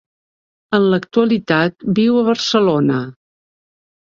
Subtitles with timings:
[0.77, 2.99] En l'actualitat viu a Barcelona.